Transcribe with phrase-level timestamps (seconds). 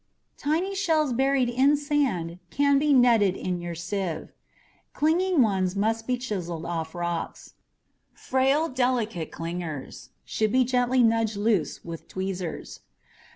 [0.39, 4.31] Tiny shells buried in sand can be netted in your sieve.
[4.93, 7.53] Clinging ones must be chiseled off rocks.
[8.15, 12.79] Frail, delicate clingers should be gently nudged loose with tweezers.